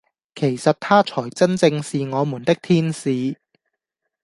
[0.33, 3.37] 其實他才真正是我們的天使。